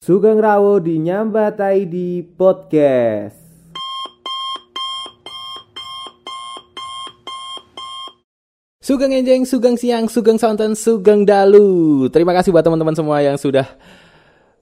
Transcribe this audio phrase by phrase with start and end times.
[0.00, 3.36] Sugeng Rawo di Nyambatai di podcast.
[8.80, 12.08] Sugeng Enjeng, Sugeng Siang, Sugeng Sonten, Sugeng Dalu.
[12.08, 13.68] Terima kasih buat teman-teman semua yang sudah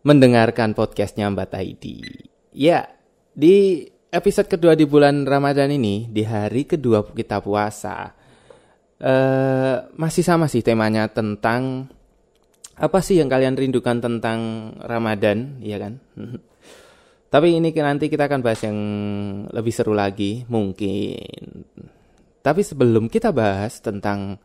[0.02, 2.02] mendengarkan podcastnya Mbak Taidi.
[2.50, 2.90] Ya,
[3.30, 8.10] di episode kedua di bulan Ramadan ini, di hari kedua kita puasa,
[8.98, 11.94] eh masih sama sih temanya tentang
[12.78, 15.98] apa sih yang kalian rindukan tentang Ramadan, iya kan?
[17.32, 18.78] Tapi ini nanti kita akan bahas yang
[19.50, 21.66] lebih seru lagi, mungkin.
[22.40, 24.40] Tapi sebelum kita bahas tentang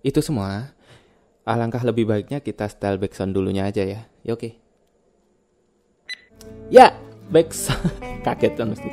[0.00, 0.72] itu semua,
[1.44, 4.06] alangkah lebih baiknya kita style backsound dulunya aja ya.
[4.24, 4.50] Ya oke.
[6.72, 6.96] Ya,
[7.28, 7.92] backsound
[8.24, 8.88] kaget kan mesti.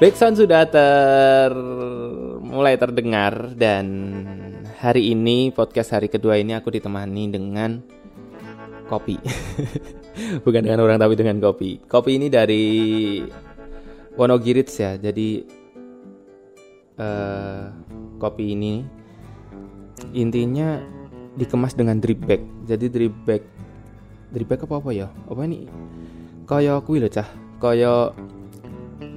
[0.00, 1.52] Backsound sudah ter
[2.40, 3.86] mulai terdengar dan
[4.78, 7.93] hari ini podcast hari kedua ini aku ditemani dengan
[8.86, 9.16] kopi.
[10.44, 11.82] Bukan dengan orang tapi dengan kopi.
[11.84, 12.64] Kopi ini dari
[14.14, 14.94] Wonogirits ya.
[14.94, 15.42] Jadi
[16.98, 17.64] uh,
[18.22, 18.84] kopi ini
[20.14, 20.78] intinya
[21.34, 22.42] dikemas dengan drip bag.
[22.68, 23.42] Jadi drip bag
[24.30, 25.08] drip bag apa apa ya?
[25.26, 25.66] Apa ini?
[26.46, 27.26] Kaya kuwi lho cah.
[27.58, 28.12] Kaya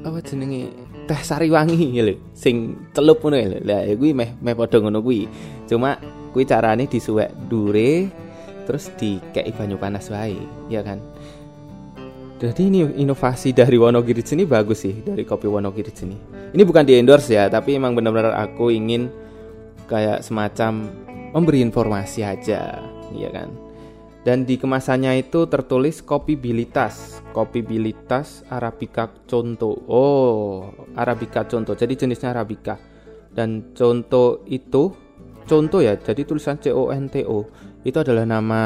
[0.01, 0.71] apa jenenge
[1.07, 3.59] teh sari wangi lho sing celup ngono lho.
[3.61, 5.29] Lah kuwi meh meh padha ngono kuwi.
[5.69, 5.99] Cuma
[6.33, 8.09] kuwi carane disuwek dure
[8.67, 10.35] terus dikei banyu panas wae,
[10.67, 10.99] ya kan?
[12.37, 16.17] Jadi ini inovasi dari Wonogiri ini bagus sih dari kopi Wonogiri ini.
[16.53, 19.09] Ini bukan di endorse ya, tapi emang benar-benar aku ingin
[19.89, 20.91] kayak semacam
[21.33, 22.83] memberi informasi aja,
[23.15, 23.49] ya kan?
[24.21, 29.79] Dan di kemasannya itu tertulis kopi bilitas, kopi bilitas Arabica contoh.
[29.87, 30.67] Oh,
[30.99, 31.79] Arabica contoh.
[31.79, 32.75] Jadi jenisnya Arabica.
[33.31, 34.91] Dan contoh itu
[35.47, 37.47] contoh ya, jadi tulisan C O N T O
[37.87, 38.63] itu adalah nama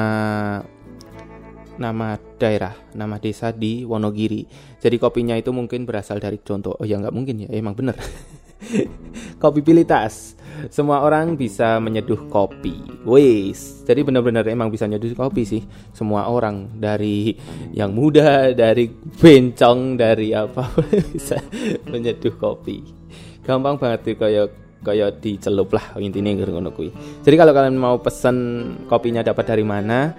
[1.77, 4.49] nama daerah, nama desa di Wonogiri.
[4.81, 6.73] Jadi kopinya itu mungkin berasal dari contoh.
[6.73, 7.93] Oh ya nggak mungkin ya, emang bener.
[9.41, 10.37] kopi pilitas.
[10.69, 13.01] Semua orang bisa menyeduh kopi.
[13.01, 15.63] Wes, jadi benar-benar emang bisa menyeduh kopi sih.
[15.93, 17.33] Semua orang dari
[17.73, 20.69] yang muda, dari bencong, dari apa
[21.13, 21.41] bisa
[21.89, 22.85] menyeduh kopi.
[23.41, 26.89] Gampang banget tuh kayak kayak dicelup lah intinya ngono kuwi.
[27.21, 28.37] Jadi kalau kalian mau pesen
[28.89, 30.13] kopinya dapat dari mana,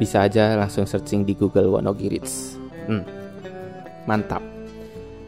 [0.00, 2.56] bisa aja langsung searching di Google Wonogirits.
[2.88, 3.04] Hmm.
[4.08, 4.42] Mantap.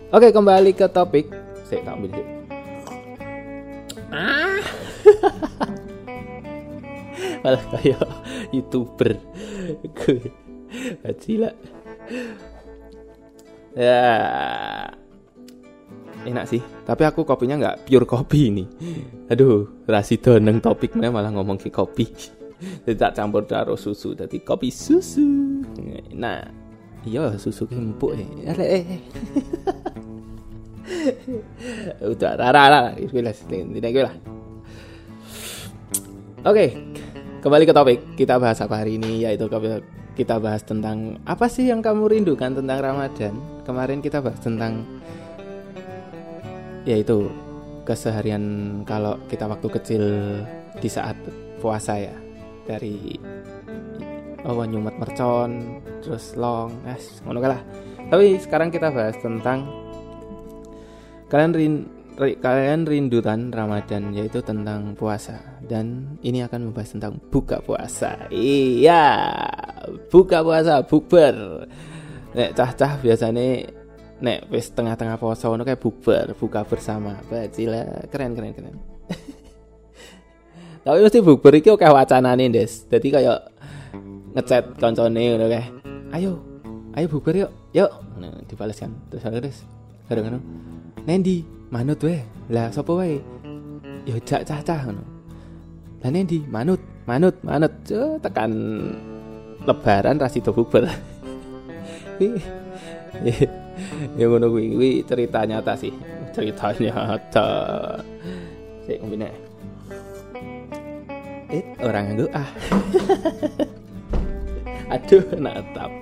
[0.09, 1.29] Oke, kembali ke topik.
[1.69, 2.17] Saya tak ambil
[4.09, 4.57] Ah.
[7.45, 8.09] Malah kayak
[8.57, 9.21] YouTuber.
[11.21, 11.53] Gila.
[13.77, 14.01] Ya,
[16.27, 16.63] enak sih.
[16.63, 18.65] Tapi aku kopinya nggak pure kopi ini.
[19.31, 22.07] Aduh rasi doneng topiknya malah ngomong ke kopi.
[22.59, 25.27] Tidak campur taruh susu jadi kopi susu.
[26.17, 26.43] Nah
[27.07, 28.27] iya susu empuk eh
[32.13, 34.15] udah rara rara tidak gue lah
[36.43, 36.67] oke
[37.45, 39.47] kembali ke topik kita bahas apa hari ini yaitu
[40.19, 43.39] kita bahas tentang apa sih yang kamu rindukan tentang Ramadan?
[43.63, 44.83] Kemarin kita bahas tentang
[46.85, 47.31] yaitu
[47.83, 48.45] keseharian
[48.85, 50.05] kalau kita waktu kecil
[50.79, 51.17] di saat
[51.59, 52.17] puasa ya.
[52.69, 53.17] Dari
[54.45, 57.59] oh nyumet mercon terus long es ngono lah
[58.09, 59.69] tapi sekarang kita bahas tentang
[61.29, 61.75] kalian rin,
[62.41, 65.61] kalian rindu kan Ramadan yaitu tentang puasa.
[65.61, 68.17] Dan ini akan membahas tentang buka puasa.
[68.33, 69.05] Iya
[70.09, 71.69] buka puasa bukber.
[72.33, 73.69] Cah-cah biasanya
[74.19, 77.19] nek wis tengah-tengah poso ngono kayak bukber, buka bersama.
[77.31, 78.77] Bajila, keren keren keren.
[80.85, 82.87] Tapi mesti bukber iki oke wacanane, Des.
[82.91, 83.39] Dadi kayak
[84.35, 85.65] ngechat koncone ngono kae.
[86.19, 86.43] Ayo,
[86.99, 87.51] ayo bukber yuk.
[87.75, 87.91] Yuk.
[88.19, 88.91] Nah, dibales kan.
[89.13, 89.59] Terus terus
[90.11, 90.43] kadang-kadang
[91.07, 92.21] Nendi, manut wae.
[92.51, 93.23] Lah sapa wae?
[94.05, 95.05] Ya cak cah-cah ngono.
[96.03, 97.71] Lah Nendi, manut, manut, manut.
[97.87, 98.51] Cuk, tekan
[99.63, 100.91] lebaran rasido bukber.
[104.19, 104.75] ya ngono kuwi.
[104.75, 105.93] Kuwi cerita nyata sih.
[106.35, 107.49] Cerita nyata.
[108.87, 109.49] Sik ngombe
[111.49, 112.49] eh orang nganggo ah.
[114.95, 115.93] Aduh natap.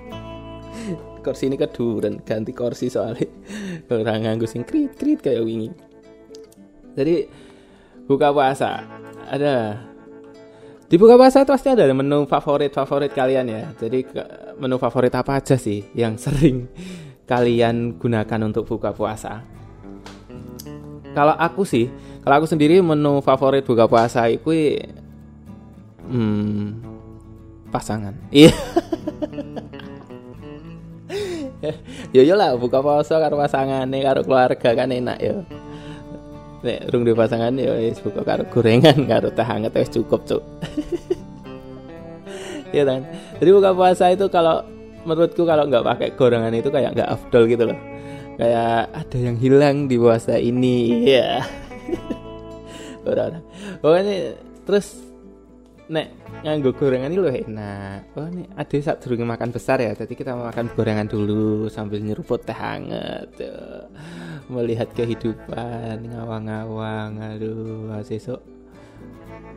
[1.23, 3.27] Kursi ini keduren ganti kursi soalnya.
[3.91, 5.71] Orang nganggo sing krit krit kayak wingi.
[6.95, 7.27] Jadi
[8.07, 8.83] buka puasa.
[9.27, 9.87] Ada.
[10.87, 13.63] Di buka puasa itu pasti ada menu favorit favorit kalian ya.
[13.75, 14.07] Jadi
[14.55, 16.67] menu favorit apa aja sih yang sering
[17.27, 19.43] kalian gunakan untuk buka puasa?
[21.11, 21.91] Kalau aku sih,
[22.23, 24.79] kalau aku sendiri menu favorit buka puasa itu
[26.07, 26.79] hmm,
[27.69, 28.15] pasangan.
[28.31, 28.55] Iya.
[32.15, 35.43] yo yo lah buka puasa karo pasangane karo keluarga kan enak yo
[36.61, 40.43] nek rung di pasangan yo wis buka karo gorengan karo teh hangat wis cukup cuk
[42.75, 43.05] ya kan
[43.41, 44.61] jadi buka puasa itu kalau
[45.07, 47.79] menurutku kalau nggak pakai gorengan itu kayak nggak afdol gitu loh.
[48.37, 50.77] Kayak ada yang hilang di puasa ini.
[51.07, 51.39] Ya
[53.07, 53.43] orang
[53.79, 54.35] pokoknya
[54.67, 54.99] terus
[55.87, 56.11] nek
[56.43, 58.11] nganggo gorengan ini loh enak.
[58.19, 62.43] Oh nih ada saat dulu makan besar ya jadi kita makan gorengan dulu sambil nyeruput
[62.43, 63.87] teh hangat tuh.
[64.51, 68.39] melihat kehidupan ngawang-ngawang aduh sesuk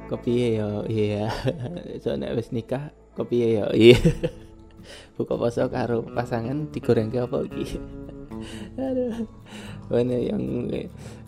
[0.07, 1.27] kopi ya iya.
[2.03, 3.99] Soalnya wis nikah kopi ya iya
[5.17, 7.81] buka puasa karo pasangan digoreng ke apa iki?
[8.79, 9.29] Aduh
[9.91, 10.71] mana yang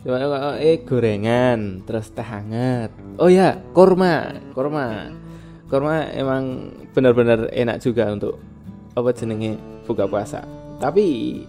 [0.06, 2.94] gimana eh gorengan terus teh hangat.
[3.18, 5.10] Oh ya korma korma.
[5.66, 8.36] Korma emang benar-benar enak juga untuk
[8.92, 9.56] apa jenenge
[9.88, 10.44] buka puasa.
[10.78, 11.40] Tapi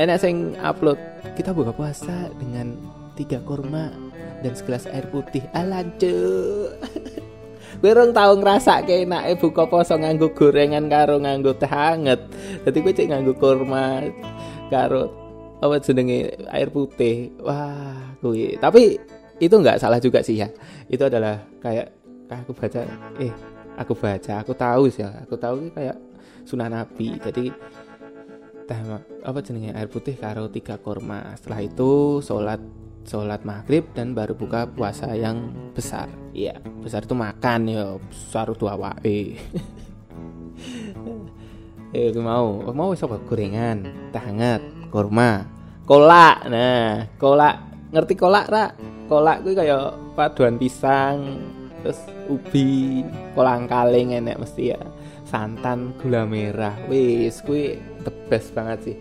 [0.00, 0.96] enak sing upload
[1.36, 2.72] kita buka puasa dengan
[3.14, 3.92] tiga korma
[4.40, 5.44] dan segelas air putih.
[5.52, 6.16] Alancu
[7.92, 12.24] Rong tau ngerasa kayak enak eh buka poso nganggo gorengan karo nganggo teh hangat.
[12.64, 14.00] Gue cek nganggo kurma
[14.72, 15.10] karo
[15.60, 17.34] apa jenenge air putih.
[17.44, 18.56] Wah, gue.
[18.56, 18.96] Tapi
[19.42, 20.48] itu nggak salah juga sih ya.
[20.88, 21.92] Itu adalah kayak
[22.30, 22.80] aku baca
[23.20, 23.32] eh
[23.76, 25.10] aku baca, aku tahu sih ya.
[25.26, 25.98] Aku tahu kayak
[26.46, 27.18] sunnah Nabi.
[27.20, 27.50] Jadi
[28.64, 28.80] teh
[29.24, 29.76] apa jenenge?
[29.76, 31.36] Air putih karo tiga kurma.
[31.36, 32.60] Setelah itu sholat
[33.04, 36.08] sholat maghrib dan baru buka puasa yang besar.
[36.32, 38.00] Iya besar itu makan ya.
[38.00, 39.36] Besar dua wae
[41.94, 42.64] eh mau?
[42.72, 43.16] Mau apa?
[43.22, 45.44] Gorengan teh hangat kurma
[45.84, 46.48] kolak.
[46.48, 47.60] Nah kolak.
[47.92, 48.74] Ngerti kolak ra?
[49.06, 51.38] Kolak gue kayak paduan pisang
[51.84, 52.00] terus
[52.32, 53.04] ubi
[53.36, 54.80] kolang kaling enek mesti ya.
[55.28, 56.72] Santan gula merah.
[56.88, 58.96] Wis gue the best banget sih.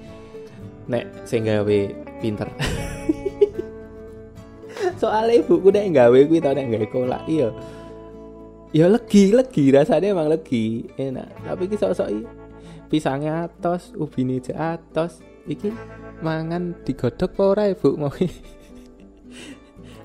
[0.88, 1.79] Nek sehingga gawe
[2.23, 2.50] pinter.
[5.01, 7.50] Soalnya ibuku nek gawe kuwi tau nek gawe kolak iya.
[8.73, 11.29] Ya legi legi rasanya emang legi enak.
[11.45, 12.09] Tapi ki sok-sok
[12.89, 15.73] pisangnya atos ubine je atos iki
[16.21, 17.99] mangan digodok apa ora ibu?
[17.99, 18.13] Mau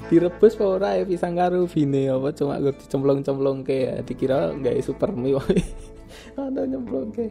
[0.09, 4.81] direbus apa ora ya pisang karo ubine apa cuma gue dicemplung-cemplung ke ya dikira nggak
[4.81, 5.37] super mie
[6.37, 7.31] ada nyemplung ke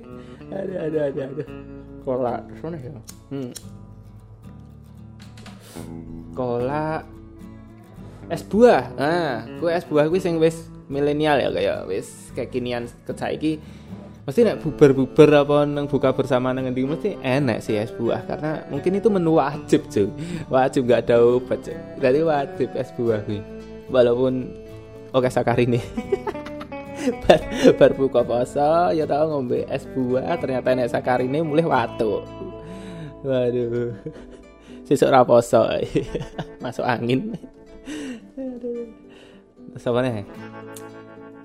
[0.52, 1.44] ada ada ada ada.
[2.04, 2.92] Kolak sana ya.
[3.34, 3.52] Hmm.
[6.34, 7.06] kolak
[8.34, 13.62] es buah nah kue es buah kue sing wis milenial ya kayak wis kekinian kecaiki
[14.28, 18.68] mesti nek bubar-bubar apa neng buka bersama neng ngendi mesti enak sih es buah karena
[18.68, 20.12] mungkin itu menu wajib cuy.
[20.52, 21.80] Wajib gak ada obat cuy.
[22.04, 23.40] Jadi wajib es buah kuwi.
[23.88, 24.52] Walaupun
[25.16, 25.80] oke sakar ini
[27.24, 27.42] bar,
[27.80, 32.24] bar buka puasa ya tau ngombe es buah ternyata nek sakar ini mulai watu
[33.24, 33.96] waduh
[34.88, 35.68] sesuk raposo
[36.64, 37.36] masuk angin
[39.86, 40.26] apa nih?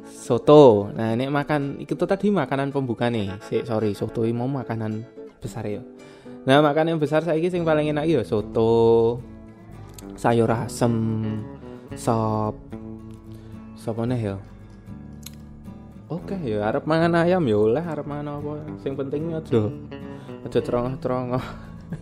[0.08, 0.88] Soto.
[0.94, 3.28] Nah, ini makan itu tadi makanan pembuka nih.
[3.44, 5.04] Si, sorry, soto ini mau makanan
[5.42, 5.82] besar ya.
[6.48, 9.20] Nah, makanan yang besar saya yang paling enak ya soto,
[10.16, 10.94] sayur asem,
[11.94, 12.56] sop.
[13.76, 14.36] Sop nih ya?
[16.12, 18.60] Oke ya, harap mangan ayam ya oleh, harap mangan apa.
[18.84, 19.72] Yang penting aja.
[20.44, 21.44] Aja terongah-terongah.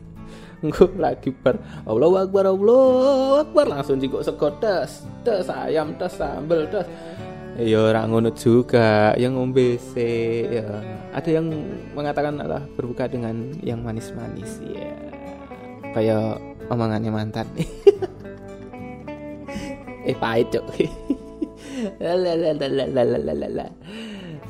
[0.67, 1.62] Engko lagi bar.
[1.87, 3.71] Allah Akbar Allah Akbar.
[3.71, 6.90] Langsung jiko sego tes tes ayam tes sambel tes
[7.55, 9.14] ya orang ngono juga.
[9.14, 10.11] Yang ngombe se
[10.59, 10.67] ya.
[11.14, 11.47] Ada yang
[11.95, 14.59] mengatakan adalah berbuka dengan yang manis-manis.
[14.67, 14.90] Ya.
[15.95, 17.47] Kayak omongannya mantan.
[20.00, 20.64] Eh pahit cok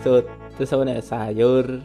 [0.01, 0.25] so
[0.57, 1.81] terus apa sayur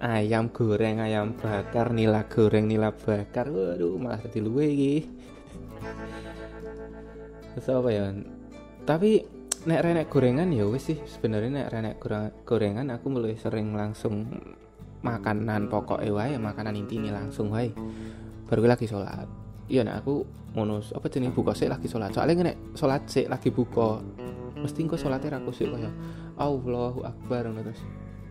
[0.00, 3.52] ayam goreng ayam bakar nila goreng nila bakar.
[3.52, 4.94] Waduh malah jadi luwe iki.
[7.54, 8.04] Terus apa ya?
[8.88, 9.20] Tapi
[9.68, 11.96] nek renek gorengan ya wis sih sebenarnya nek renek
[12.48, 14.24] gorengan aku mulai sering langsung
[15.04, 17.68] makanan pokok wae makanan inti ini langsung wae.
[18.48, 19.28] Baru lagi sholat.
[19.68, 20.24] Iya nek aku
[20.56, 22.16] monus apa jenis buka sih lagi sholat.
[22.16, 24.00] Soalnya nek sholat sih lagi buka
[24.60, 25.92] mesti kok sholatnya rakus sih kayak
[26.36, 27.80] Allahu Akbar terus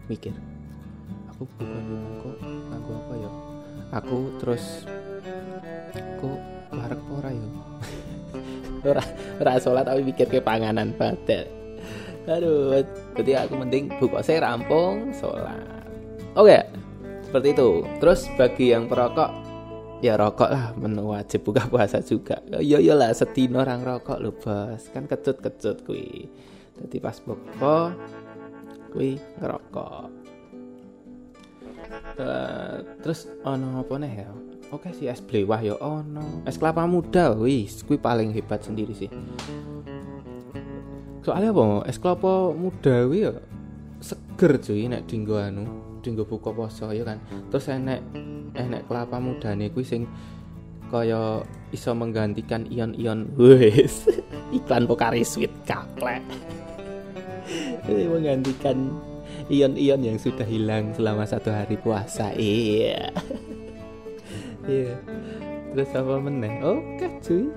[0.10, 0.34] mikir
[1.30, 1.84] aku bukan
[2.20, 2.38] kok
[2.74, 3.32] aku apa ya?
[3.90, 4.86] Aku terus
[6.22, 7.50] kok barek ora ya?
[8.80, 9.04] Ora
[9.44, 11.44] ora sholat tapi mikir ke panganan pada
[12.30, 12.80] aduh
[13.18, 15.60] jadi aku mending buka saya rampung sholat.
[16.38, 16.64] Oke
[17.28, 17.84] seperti itu.
[18.00, 19.49] Terus bagi yang perokok
[20.00, 22.40] ya rokok lah menu wajib buka puasa juga.
[22.64, 24.88] Yo yo lah setino orang rokok lo bos.
[24.96, 26.28] Kan kecut kecut kui
[26.80, 27.92] jadi pas buka
[28.92, 30.08] kui ngerokok.
[32.20, 34.30] Uh, terus ono apa nih ya?
[34.70, 36.44] Oke sih es blewah ya ono.
[36.46, 37.82] Es kelapa muda wis.
[37.84, 39.10] Kui paling hebat sendiri sih.
[41.26, 41.90] Soalnya apa?
[41.90, 43.34] Es kelapa muda wi ya
[44.00, 47.20] seger cuy nek dinggo anu dinggo buka poso ya kan?
[47.52, 48.02] Terus enek
[48.56, 50.10] enek kelapa muda nih kui sing
[50.90, 53.30] kaya iso menggantikan ion-ion.
[53.40, 54.10] Wes
[54.50, 56.26] iklan Pokari Sweet kaplek
[58.14, 58.90] menggantikan
[59.50, 63.10] ion-ion yang sudah hilang selama satu hari puasa iya.
[64.70, 65.02] Iya.
[65.74, 66.62] Terus apa meneh?
[66.62, 67.50] Oke cuy.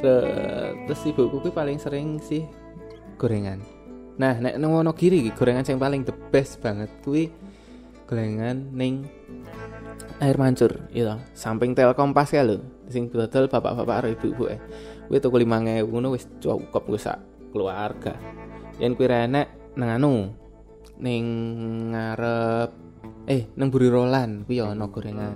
[0.00, 2.48] Terus ibuku kuwi paling sering sih
[3.20, 3.60] gorengan
[4.20, 7.32] nah nek nang kiri gorengan yang paling the best banget kuwi
[8.04, 9.08] gorengan ning
[10.20, 12.60] air mancur gitu samping telkom pas ya lo
[12.92, 14.60] sing dodol bapak-bapak karo ibu-ibu eh
[15.08, 17.18] kuwi tuku 5000 ngono wis cukup wis sak
[17.50, 18.14] keluarga.
[18.78, 20.30] Yen kuwi renek nang anu
[21.00, 21.24] ning
[21.90, 22.70] ngarep
[23.26, 25.34] eh nang Buri Roland kuwi ya ono gorengan.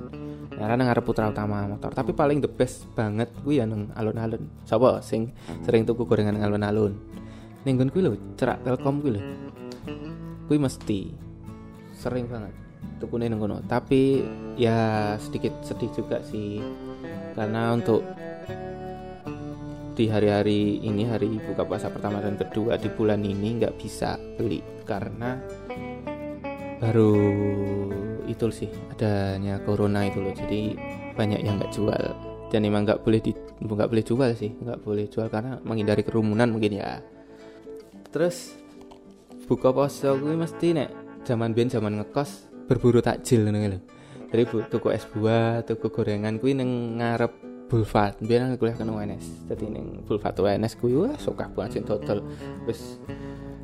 [0.55, 4.47] Ya nang ngarep Putra Utama motor tapi paling the best banget kuwi ya nang alun-alun.
[4.63, 5.35] Sapa sing
[5.67, 7.24] sering tuku gorengan nang alun-alun
[7.65, 9.23] ning kuwi lho cerak telkom kuwi lho.
[10.49, 11.09] Kuwi mesti
[11.97, 12.53] sering banget
[13.01, 14.21] tukune nang kono tapi
[14.61, 16.61] ya sedikit sedih juga sih
[17.33, 18.05] karena untuk
[19.95, 24.61] di hari-hari ini hari buka puasa pertama dan kedua di bulan ini nggak bisa beli
[24.85, 25.39] karena
[26.83, 27.15] baru
[28.27, 30.75] itu sih adanya corona itu loh jadi
[31.15, 32.05] banyak yang nggak jual.
[32.53, 36.55] Dan emang nggak boleh di nggak boleh jual sih nggak boleh jual karena menghindari kerumunan
[36.55, 37.03] mungkin ya
[38.15, 38.55] terus
[39.51, 40.91] buka puasa gue mesti nek
[41.27, 43.81] zaman biyen zaman ngekos berburu takjil ngono lho.
[44.31, 48.21] Jadi bu, tuku es buah, tuku gorengan kuwi ning ngarep Bulfat.
[48.23, 49.51] Biar aku kuliah kan UNS.
[49.51, 52.23] Dadi ning Bulfat UNS kuwi wah sokah banget sing total
[52.71, 53.03] wis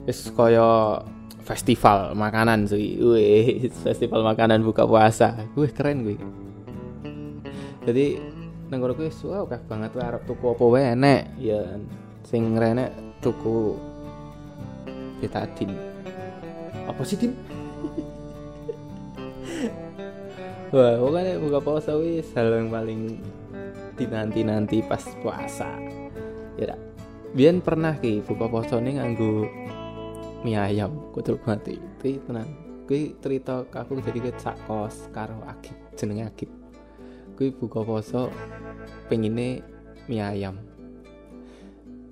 [0.09, 0.99] wis kaya
[1.47, 2.99] festival makanan sih.
[2.99, 5.47] Wih, festival makanan buka puasa.
[5.55, 6.17] Wih, keren kuwi.
[7.87, 8.07] Jadi
[8.67, 11.61] nang kono kuwi wah akeh banget arep tuku apa wae enek ya
[12.27, 13.90] sing renek tuku
[15.21, 15.77] betadin.
[16.89, 17.37] Apa sih, Din?
[20.75, 23.19] Wah, pokoknya buka puasa wis hal yang paling
[23.99, 25.69] dinanti-nanti pas puasa.
[26.57, 26.81] Ya dak.
[27.35, 29.47] Biyen pernah ki buka puasa ning nganggo
[30.47, 31.79] mie ayam, kudu mati.
[32.01, 32.49] Kuwi tenan.
[32.89, 36.51] Kuwi cerita aku jadi ke sak kos karo Agit, jenenge Agit.
[37.35, 38.31] Kuwi buka puasa
[39.07, 39.63] pengine
[40.07, 40.59] mie ayam.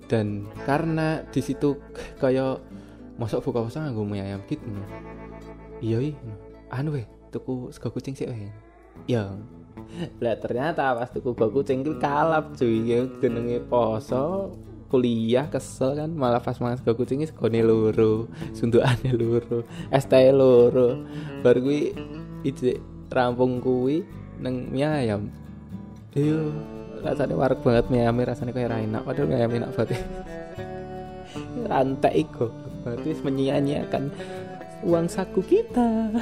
[0.09, 1.79] Dan karena di situ
[2.19, 2.59] kaya
[3.19, 4.63] masuk buka puasa nganggo mie ayam gitu.
[5.83, 6.15] Iya, iya.
[6.71, 8.49] Anu weh, tuku sego kucing sih eh
[9.07, 9.31] ya
[10.19, 12.87] lah ternyata pas tuku sego kucing itu kalap cuy.
[12.87, 14.55] Ya jenenge poso
[14.87, 16.11] kuliah kesel kan.
[16.15, 21.03] Malah pas mangan sego kucing itu segone loro sundukane loro es teh loro.
[21.43, 21.91] Baru gue
[22.47, 22.79] itu
[23.11, 24.07] rampung kuwi
[24.39, 25.27] neng mie ayam.
[26.15, 26.53] Iya
[26.99, 29.01] rasanya warak banget mie ayam rasanya kayak enak.
[29.03, 29.99] Padahal mie ayam enak banget.
[31.69, 34.11] Rantai kok berarti menyia-nyiakan
[34.83, 36.13] uang saku kita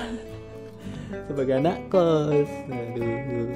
[1.29, 2.49] sebagai anak kos.
[2.67, 3.53] Aduh.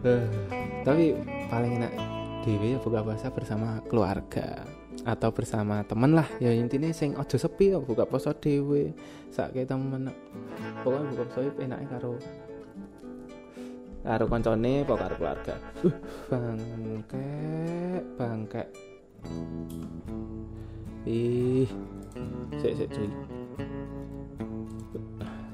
[0.00, 0.24] Uh,
[0.80, 1.12] tapi
[1.52, 1.92] paling enak
[2.40, 4.64] dewi ya buka puasa bersama keluarga
[5.04, 6.24] atau bersama temen lah.
[6.40, 8.96] Ya intinya sing ojo sepi ya buka puasa dewi
[9.28, 10.08] saat kita temen.
[10.80, 12.16] Pokoknya buka puasa enaknya karo
[14.00, 15.54] karo koncone karo keluarga?
[15.84, 15.92] Uh
[16.32, 17.28] bangke
[18.16, 18.64] bangke
[21.06, 21.68] ih.
[22.60, 23.08] Sik sik cuy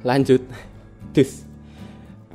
[0.07, 0.43] lanjut.
[1.11, 1.43] Dus.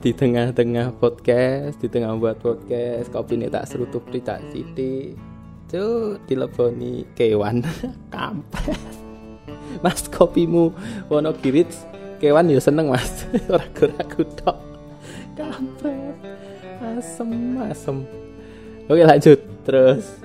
[0.02, 5.14] Di tengah-tengah podcast di tengah buat podcast kopi ini tak serutup di tak siti
[5.70, 7.62] tuh dileboni kewan.
[8.14, 8.82] Kampret.
[9.86, 10.74] Mas kopimu
[11.06, 11.70] wono kirit.
[12.18, 13.30] Kewan ya seneng mas.
[13.54, 14.58] Ragu-ragu tok.
[15.38, 16.18] Kampret.
[16.82, 17.98] Asem asem.
[18.90, 19.38] Oke lanjut.
[19.62, 20.18] Terus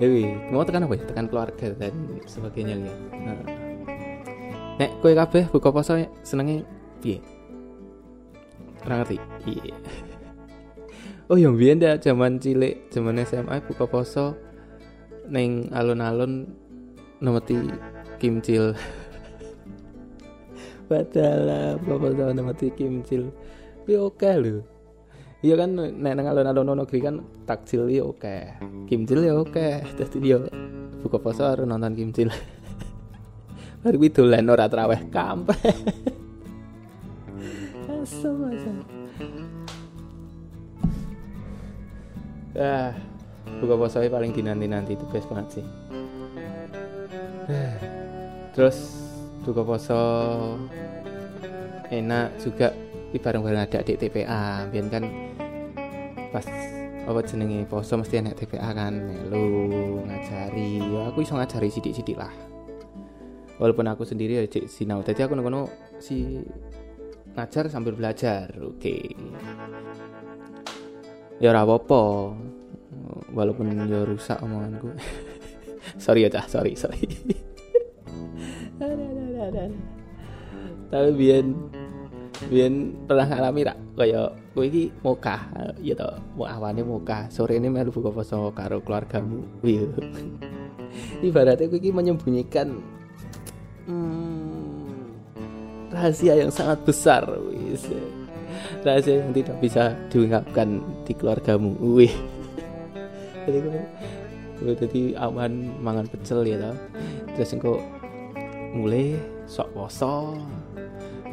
[0.00, 1.04] Dewi, mau tekan apa ya?
[1.04, 1.92] Tekan keluarga dan
[2.24, 2.94] sebagainya ya.
[3.20, 3.36] Nah
[4.80, 6.64] nek kue kabeh buka puasa senenge
[7.04, 7.20] piye?
[8.88, 9.20] Ora ngerti.
[9.44, 9.76] Iya
[11.28, 14.32] oh yang biyen dah zaman cilik zaman SMA buka puasa
[15.28, 16.48] neng alun-alun
[17.20, 17.60] nemeti
[18.16, 18.72] kimcil.
[20.88, 23.28] Padahal buka puasa nemeti kimcil.
[23.84, 24.64] Ya oke lho
[25.40, 27.14] iya kan nek nang alun-alun negeri kan
[27.48, 28.36] takjil ya oke
[28.88, 30.36] kimcil ya oke dadi dia
[31.00, 32.28] buka puasa harus nonton kimcil
[33.80, 35.56] Baru kuwi dolan ora traweh kampret.
[37.88, 38.76] Asem asem.
[42.60, 42.92] Ah,
[43.56, 45.66] buka puasa paling dinanti-nanti itu best banget sih.
[48.52, 48.76] Terus
[49.48, 50.02] buka poso
[51.88, 52.76] enak juga
[53.16, 55.04] bareng-bareng ada di TPA biar kan
[56.30, 56.46] pas
[57.10, 60.78] apa jenenge poso mesti enak TPA kan melu ngajari.
[60.78, 62.30] Ya aku iso ngajari sidik-sidik lah.
[63.58, 65.02] Walaupun aku sendiri ya cek sinau.
[65.02, 65.68] Tadi aku ngono
[66.00, 66.40] si
[67.34, 68.78] ngajar sambil belajar oke.
[68.78, 69.02] Okay.
[71.40, 72.02] ya apa
[73.32, 74.94] walaupun ya rusak omonganku.
[76.02, 77.00] Sorry ya cah sorry sorry.
[80.90, 81.44] Tapi biar
[82.50, 82.72] biar
[83.06, 84.22] pernah ngalami tak kaya
[84.52, 84.90] kowe iki
[85.82, 86.10] ya to.
[86.36, 89.42] Mau awane moka sore ini melu buka poso karo keluargamu.
[89.62, 89.86] Iya.
[91.26, 92.82] Ibaratnya kowe iki menyembunyikan
[93.86, 94.90] hmm,
[95.94, 97.86] rahasia yang sangat besar wis.
[98.82, 101.74] Rahasia yang tidak bisa diungkapkan di keluargamu.
[101.78, 102.14] Wih.
[103.46, 103.58] Jadi
[104.60, 106.76] gue jadi awan mangan pecel ya tau
[107.32, 107.80] terus engko
[108.76, 109.16] mulai
[109.48, 110.36] sok poso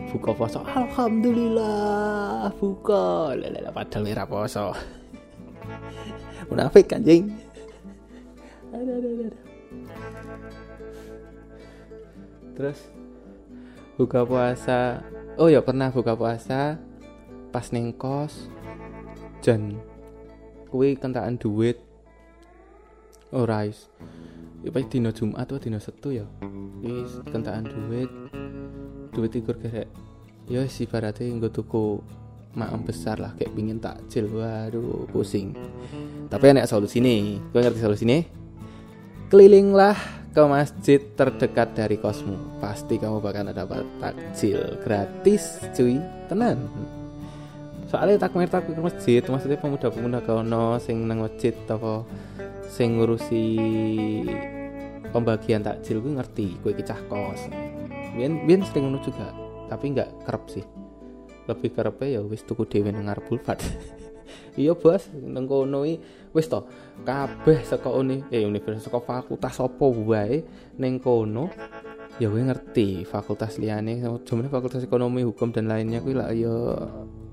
[0.08, 4.72] buka poso alhamdulillah buka lele padahal ora poso
[6.48, 7.28] munafik anjing.
[8.72, 9.30] Ada ada ada
[12.58, 12.80] terus
[14.00, 15.06] buka puasa.
[15.38, 16.82] Oh ya pernah buka puasa
[17.54, 18.50] pas neng kos.
[20.68, 21.80] Kuwi kentaan duit.
[23.32, 23.88] Oh, is
[24.68, 26.28] Ipa dino Jumat atau dino Setu ya.
[27.32, 28.12] Kentaan duit
[29.18, 29.90] duit ikur gerek
[30.48, 32.00] ya si ibaratnya gue tuku
[32.58, 34.26] maam besar lah kayak pingin takjil.
[34.34, 35.54] Waduh pusing.
[36.28, 38.24] Tapi enak solusi nih gue ngerti solusi nih
[39.30, 39.96] kelilinglah
[40.34, 42.58] ke masjid terdekat dari kosmu.
[42.58, 46.02] Pasti kamu bakal dapat takjil gratis cuy.
[46.28, 46.66] Tenan.
[47.88, 52.04] Soalnya takmir takmir masjid maksudnya pemuda-pemuda kono sing nang masjid apa
[52.68, 53.46] sing ngurusi
[55.14, 56.48] pembagian takjil gue ngerti.
[56.66, 57.48] Gue kicah kos
[58.18, 59.30] bian bian sering ngono juga
[59.70, 60.66] tapi nggak kerap sih.
[61.48, 63.64] Lebih kerap ya wis tuku dewi nengar pulpat
[64.60, 65.86] iya bos nang kono
[66.36, 66.66] wis to
[67.06, 70.44] kabeh saka uni eh universitas saka fakultas apa wae
[70.76, 71.48] ning kono
[72.18, 76.58] ya gue ngerti fakultas liane cuman fakultas ekonomi hukum dan lainnya kuwi lah ya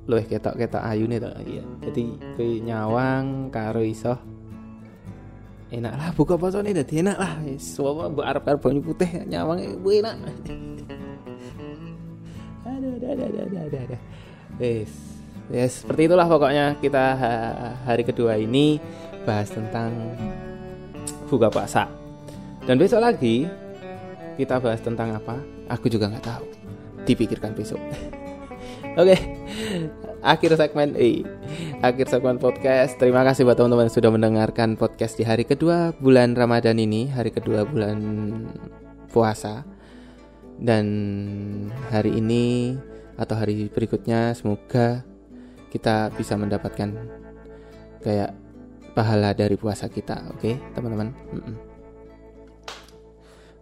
[0.05, 1.64] luwih ketok-ketok ayune to iya.
[1.81, 2.05] Jadi
[2.61, 4.20] nyawang karo iso
[5.81, 10.17] enak lah buka nih dadi enak lah semua mbok arep-arep banyu putih nyawang bu enak
[12.65, 13.99] ada ada ada ada ada ada
[14.63, 14.93] yes
[15.51, 17.05] yes seperti itulah pokoknya kita
[17.85, 18.79] hari kedua ini
[19.25, 19.91] bahas tentang
[21.29, 21.89] buka puasa.
[22.65, 23.49] Dan besok lagi
[24.37, 25.41] kita bahas tentang apa?
[25.73, 26.47] Aku juga nggak tahu.
[27.05, 27.81] Dipikirkan besok.
[29.01, 29.21] Oke okay.
[30.23, 31.27] akhir segmen eh
[31.85, 32.97] akhir segmen podcast.
[32.97, 37.68] Terima kasih buat teman-teman sudah mendengarkan podcast di hari kedua bulan Ramadan ini hari kedua
[37.68, 38.01] bulan
[39.12, 39.68] puasa.
[40.57, 40.87] Dan
[41.92, 42.73] hari ini
[43.20, 45.05] atau hari berikutnya semoga
[45.68, 46.88] kita bisa mendapatkan
[48.01, 48.33] kayak
[48.97, 51.12] pahala dari puasa kita oke okay, teman-teman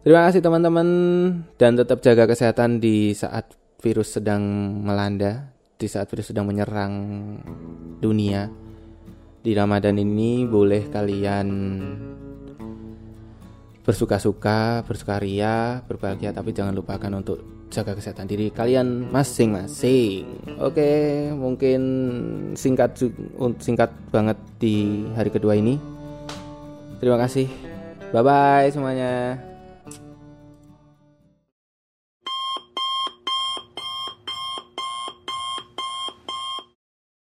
[0.07, 0.89] terima kasih teman-teman.
[1.59, 3.51] Dan tetap jaga kesehatan di saat
[3.83, 4.47] virus sedang
[4.87, 5.52] melanda
[5.83, 6.95] di saat virus sedang menyerang
[7.99, 8.47] dunia
[9.43, 11.49] di Ramadan ini boleh kalian
[13.83, 20.55] bersuka-suka, bersukaria, berbahagia tapi jangan lupakan untuk jaga kesehatan diri kalian masing-masing.
[20.63, 21.83] Oke, mungkin
[22.55, 22.95] singkat
[23.59, 25.83] singkat banget di hari kedua ini.
[27.03, 27.51] Terima kasih.
[28.15, 29.52] Bye bye semuanya.